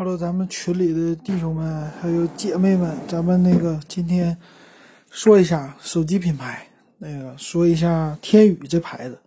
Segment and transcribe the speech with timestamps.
[0.00, 4.38] Hello，咱们群里的弟兄们还有姐妹们，咱们那个今天
[5.10, 6.64] 说一下手机品牌，
[6.98, 9.18] 那个说一下天宇这牌子。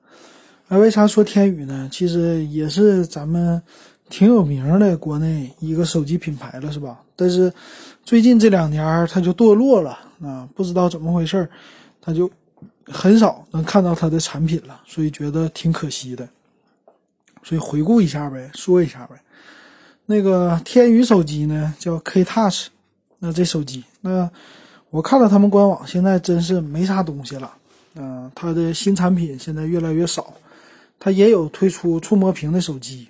[0.69, 1.89] 啊，为啥说天宇呢？
[1.91, 3.61] 其实也是咱们
[4.09, 7.01] 挺有名的国内一个手机品牌了，是吧？
[7.17, 7.53] 但是
[8.05, 11.49] 最近这两年它就堕落了啊，不知道怎么回事
[11.99, 12.31] 它就
[12.85, 16.25] 很少能看到它的产品了，所以觉得挺可惜的。
[17.43, 19.21] 所以回顾一下呗，说一下呗。
[20.11, 22.67] 那个天宇手机呢，叫 K Touch，
[23.19, 24.29] 那这手机，那
[24.89, 27.49] 我看了他们官网，现在真是没啥东西了。
[27.95, 30.33] 嗯，它的新产品现在越来越少，
[30.99, 33.07] 它也有推出触摸屏的手机，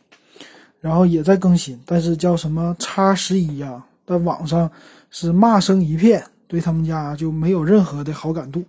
[0.80, 4.70] 然后也在更新，但是叫什么叉十一呀，在网上
[5.10, 8.64] 是骂声一片，对他们家就没有任何的好感度。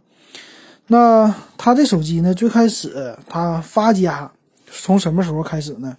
[0.86, 4.30] 那它这手机呢，最开始它发家
[4.70, 5.94] 从什么时候开始呢？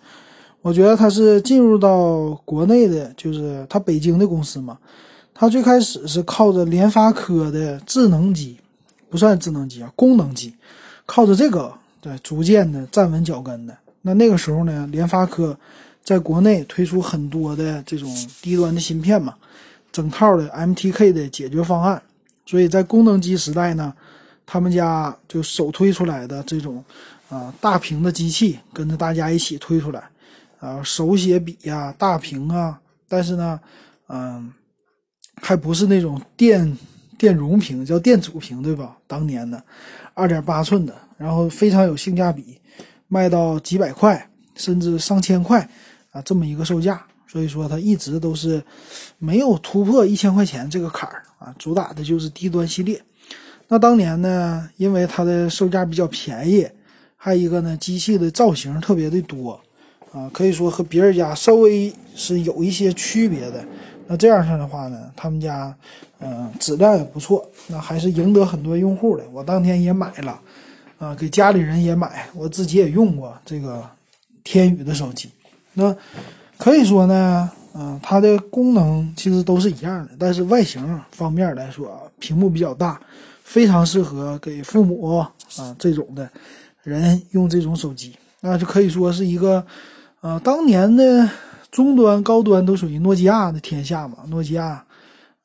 [0.63, 4.77] 我觉得它是进入到国内的，就是它北京的公司嘛。
[5.33, 8.57] 它最开始是靠着联发科的智能机，
[9.09, 10.55] 不算智能机啊，功能机，
[11.05, 13.75] 靠着这个对逐渐的站稳脚跟的。
[14.03, 15.57] 那那个时候呢，联发科
[16.01, 18.09] 在国内推出很多的这种
[18.41, 19.35] 低端的芯片嘛，
[19.91, 22.01] 整套的 MTK 的解决方案。
[22.45, 23.93] 所以在功能机时代呢，
[24.45, 26.81] 他们家就首推出来的这种
[27.27, 30.03] 啊大屏的机器，跟着大家一起推出来。
[30.63, 33.59] 啊，手写笔呀，大屏啊，但是呢，
[34.07, 34.49] 嗯，
[35.41, 36.77] 还不是那种电
[37.17, 38.95] 电容屏，叫电阻屏，对吧？
[39.05, 39.61] 当年的
[40.13, 42.57] 二点八寸的，然后非常有性价比，
[43.09, 45.69] 卖到几百块甚至上千块
[46.11, 48.63] 啊，这么一个售价，所以说它一直都是
[49.17, 53.03] 没有突破一千块钱这个坎儿啊，主打的就是低端系列。
[53.67, 56.65] 那当年呢，因为它的售价比较便宜，
[57.17, 59.59] 还有一个呢，机器的造型特别的多。
[60.13, 63.65] 啊，可以说和别人家稍微是有一些区别的。
[64.05, 65.75] 那这样式的话呢，他们家，
[66.19, 69.23] 嗯，质量也不错，那还是赢得很多用户的。
[69.31, 70.39] 我当天也买了，
[70.99, 73.83] 啊，给家里人也买，我自己也用过这个
[74.43, 75.31] 天宇的手机。
[75.73, 75.95] 那
[76.57, 83.01] 可以说呢，嗯，它的功能其实都是一样的，但是外形方面来说，屏幕比较大，
[83.43, 85.33] 非常适合给父母啊
[85.79, 86.29] 这种的
[86.83, 89.65] 人用这种手机，那就可以说是一个。
[90.23, 91.29] 啊，当年的
[91.69, 94.81] 中端、高端都属于诺基亚的天下嘛，诺基亚，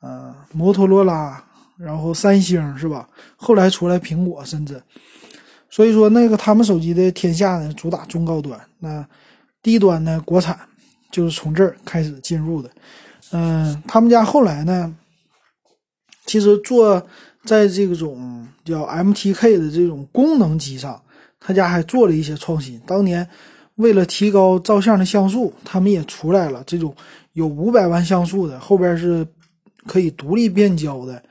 [0.01, 1.43] 呃，摩托罗拉，
[1.77, 3.09] 然后三星是吧？
[3.37, 4.81] 后来出来苹果，甚至，
[5.69, 9.05] 所以说那个他们手机的天下呢，主打中高端，那
[9.61, 10.57] 低端呢，国产
[11.11, 12.71] 就是从这儿开始进入的。
[13.33, 14.95] 嗯，他们家后来呢，
[16.25, 17.05] 其实做
[17.45, 21.03] 在这个种叫 MTK 的这种功能机上，
[21.41, 22.81] 他家还做了一些创新。
[22.87, 23.29] 当年。
[23.79, 26.95] 为了提高照相的像素，他们也出来了这种
[27.35, 29.27] 有五百万像素的，后边是
[29.87, 31.23] 可以独立变焦的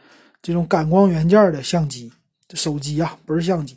[0.41, 2.09] 这种感光元件的相机，
[2.47, 3.75] 这手机啊，不是相机，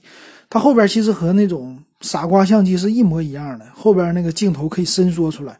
[0.48, 5.58] 它后边其实和那种傻瓜相机是一模一样的，后边那个镜头可以伸缩出来，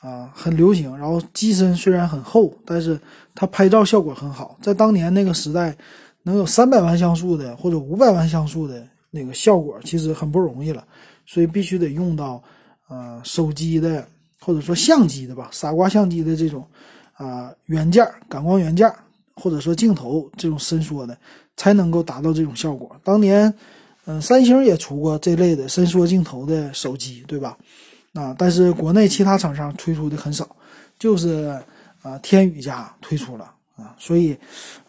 [0.00, 0.94] 啊，很流行。
[0.98, 2.98] 然后机身虽然很厚，但是
[3.34, 5.72] 它拍照效果很好，在当年那个时代，
[6.24, 10.84] 能有三百万像素的或者五百万像素的那个效果，其实很不容易了。
[11.26, 12.42] 所以必须得用到，
[12.88, 14.06] 呃，手机的
[14.40, 16.66] 或者说相机的吧，傻瓜相机的这种，
[17.14, 18.92] 啊，元件感光元件
[19.34, 21.16] 或者说镜头这种伸缩的，
[21.56, 22.94] 才能够达到这种效果。
[23.02, 23.52] 当年，
[24.04, 27.56] 嗯，三星也出过这类的伸缩镜头的手机，对吧？
[28.12, 30.48] 啊，但是国内其他厂商推出的很少，
[30.98, 31.58] 就是
[32.02, 34.36] 啊，天宇家推出了啊，所以，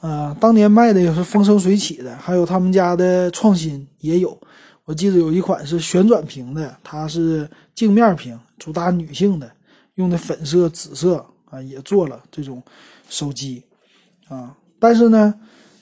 [0.02, 4.38] 呃，当年卖的也是风生水起的，还有他们家的创新也有。
[4.86, 9.52] 我记得有一款是旋转屏的，它是镜面屏，主打女性的，
[9.96, 12.62] 用的粉色、紫色啊，也做了这种
[13.10, 13.64] 手机
[14.28, 14.56] 啊。
[14.78, 15.34] 但是呢，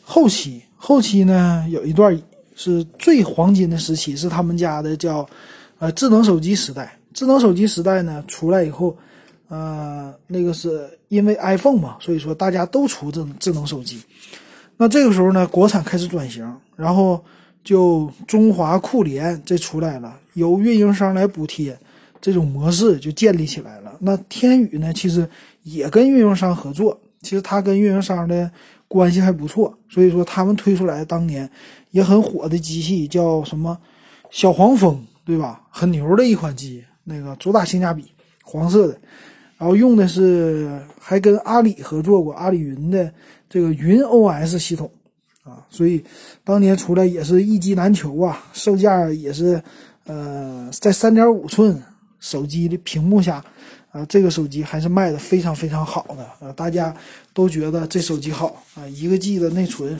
[0.01, 2.17] 后期后期呢，有一段
[2.55, 5.27] 是最黄金的时期，是他们家的叫
[5.79, 6.97] 呃智能手机时代。
[7.13, 8.97] 智能手机时代呢出来以后，
[9.49, 14.01] 呃，那个是因为 iPhone 嘛，所以说大家都出智智能手机。
[14.77, 17.21] 那这个时候呢，国产开始转型，然后。
[17.63, 21.77] 就中华酷联这出来了，由运营商来补贴，
[22.19, 23.95] 这种模式就建立起来了。
[23.99, 25.27] 那天宇呢，其实
[25.63, 28.51] 也跟运营商合作，其实他跟运营商的
[28.87, 31.49] 关系还不错，所以说他们推出来当年
[31.91, 33.77] 也很火的机器叫什么
[34.29, 35.61] 小黄蜂，对吧？
[35.69, 38.11] 很牛的一款机，那个主打性价比，
[38.43, 38.99] 黄色的，
[39.57, 43.09] 然后用的是还跟阿里合作过，阿里云的
[43.49, 44.91] 这个云 OS 系统。
[45.43, 46.03] 啊，所以
[46.43, 49.61] 当年出来也是一机难求啊，售价也是，
[50.05, 51.81] 呃，在三点五寸
[52.19, 53.43] 手机的屏幕下，
[53.91, 56.95] 啊，这个手机还是卖的非常非常好的，呃，大家
[57.33, 59.99] 都觉得这手机好啊，一个 G 的内存，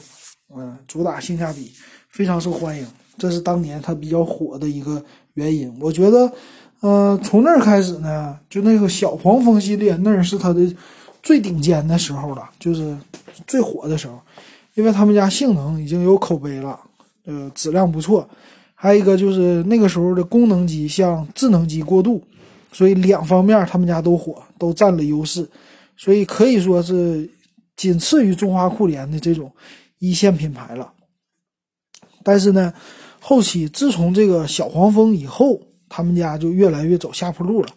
[0.56, 1.74] 嗯，主打性价比，
[2.10, 2.88] 非常受欢迎，
[3.18, 5.04] 这是当年它比较火的一个
[5.34, 5.76] 原因。
[5.82, 6.32] 我觉得，
[6.80, 10.74] 呃，从那儿开始呢，就那个小黄蜂系列，那是它的
[11.22, 12.98] 最顶尖的时候了，就是
[13.46, 14.20] 最火的时候，
[14.76, 16.80] 因为他们家性能已经有口碑了，
[17.26, 18.28] 呃，质量不错，
[18.74, 22.22] 还有一个就是那个时候的功能机向智能机过渡。
[22.72, 25.48] 所以两方面他们家都火，都占了优势，
[25.96, 27.30] 所以可以说是
[27.76, 29.52] 仅次于中华酷联的这种
[30.00, 30.92] 一线品牌了。
[32.24, 32.74] 但是呢，
[33.20, 37.70] 后期自从这个小黄蜂以后，他们家就越来越走下坡路了。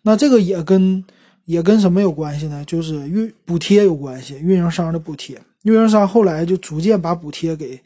[0.00, 1.04] 那这个也跟
[1.44, 2.64] 也跟什么有关系呢？
[2.66, 5.38] 就是运补贴有关系，运营商的补贴。
[5.68, 7.80] 运营商后来就逐渐把补贴给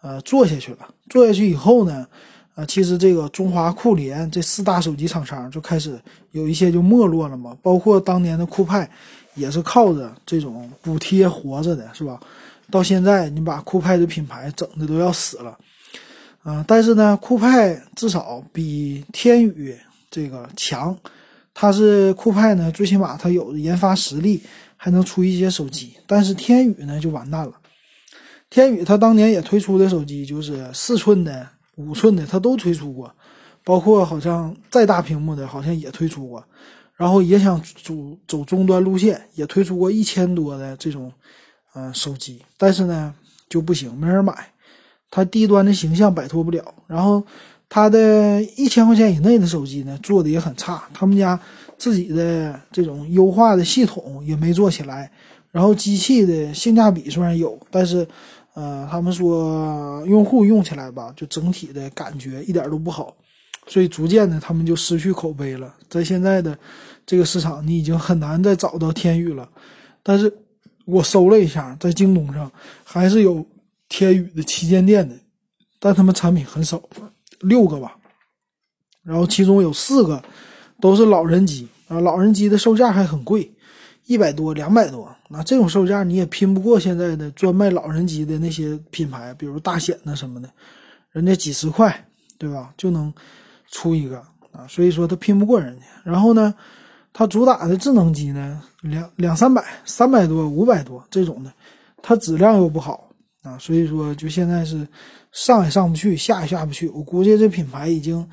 [0.00, 0.78] 呃做下去了。
[1.08, 2.06] 做下去以后呢？
[2.54, 5.96] 啊，其实这个中华酷联这四大手机厂商就开始
[6.32, 8.90] 有一些就没落了嘛，包括当年的酷派，
[9.36, 12.18] 也是靠着这种补贴活着的，是吧？
[12.68, 15.56] 到现在你把酷派的品牌整的都要死了，
[16.42, 19.76] 啊，但是呢，酷派至少比天宇
[20.10, 20.98] 这个强，
[21.54, 24.42] 它是酷派呢，最起码它有研发实力，
[24.78, 27.52] 还能出一些手机，但是天宇呢就完蛋了，
[28.48, 31.46] 天宇它当年也推出的手机就是四寸的。
[31.78, 33.08] 五寸的它都推出过，
[33.62, 36.44] 包括好像再大屏幕的，好像也推出过，
[36.96, 37.94] 然后也想走
[38.26, 41.12] 走终端路线，也推出过一千多的这种，
[41.74, 43.14] 呃，手机，但是呢
[43.48, 44.48] 就不行，没人买，
[45.08, 47.24] 它低端的形象摆脱不了，然后
[47.68, 51.38] 它的一千块钱以内的手机呢做的也很差，他们家
[51.78, 55.10] 自己的这种优化的系统也没做起来，
[55.50, 58.06] 然后机器的性价比虽然有，但是。
[58.54, 63.16] 呃，他们说用户用起来吧，就整体的感觉一点都不好，
[63.68, 65.72] 所以逐渐的他们就失去口碑了。
[65.88, 66.58] 在现在的
[67.06, 69.48] 这个市场，你已经很难再找到天宇了。
[70.02, 70.32] 但是
[70.86, 72.50] 我搜了一下，在京东上
[72.82, 73.46] 还是有
[73.88, 75.14] 天宇的旗舰店的，
[75.78, 76.82] 但他们产品很少，
[77.42, 77.96] 六个吧。
[79.04, 80.20] 然后其中有四个
[80.80, 83.50] 都是老人机啊，老人机的售价还很贵。
[84.06, 90.48] 一百多、两百多，那这种售价你也拼不过现在的专卖老人机的那些品牌，比如大显的什么的，
[91.12, 92.08] 人家几十块，
[92.38, 93.12] 对吧，就能
[93.70, 94.16] 出一个
[94.50, 95.82] 啊，所以说他拼不过人家。
[96.04, 96.54] 然后呢，
[97.12, 101.52] 他主打的智能机呢，两两三百、三百多、五百多这种的，
[102.00, 103.10] 它质量又不好
[103.42, 104.88] 啊，所以说就现在是
[105.32, 106.88] 上也上不去，下也下不去。
[106.88, 108.26] 我估计这品牌已经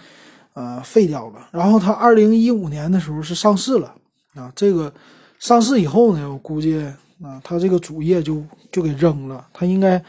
[0.56, 1.48] 呃废掉了。
[1.52, 3.96] 然后它二零一五年的时候是上市了
[4.34, 4.92] 啊，这个。
[5.38, 6.80] 上市以后呢，我估计
[7.22, 8.42] 啊，他这个主业就
[8.72, 9.46] 就给扔了。
[9.54, 10.02] 他应该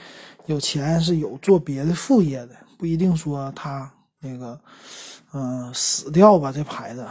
[0.47, 3.91] 有钱，是有做别的副业的，不一定说他
[4.21, 4.59] 那个
[5.35, 7.05] 嗯死掉吧这牌子。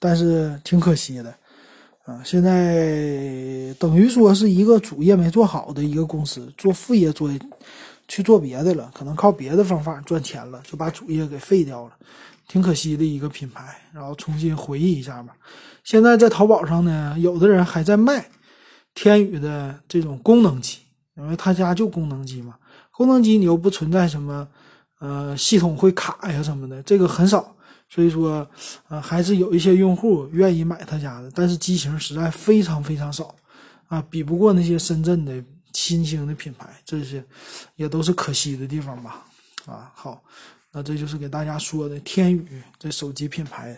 [0.00, 1.32] 但是挺可惜的
[2.04, 7.30] 啊，现在等于说是一个主业没做好的一个公司，做副业做
[8.08, 11.92] 去做别的了，可能靠别的方法赚钱了，就把主业给废掉了。
[12.48, 15.36] 挺可惜的一个品牌，然后重新回忆一下吧。
[15.84, 18.28] 现在在淘宝上呢，有的人还在卖
[18.94, 20.78] 天宇的这种功能机，
[21.16, 22.56] 因为他家就功能机嘛。
[22.90, 24.48] 功能机你又不存在什么，
[24.98, 27.54] 呃，系统会卡呀什么的，这个很少。
[27.90, 28.46] 所以说，
[28.88, 33.34] 呃，还是有一些用户愿意买他家的，但是机型实在非常非常少，
[33.86, 37.24] 啊，比不过那些深圳的新兴的品牌，这些
[37.76, 39.24] 也都是可惜的地方吧。
[39.66, 40.22] 啊，好。
[40.82, 43.76] 这就是给大家说的天宇这手机品牌。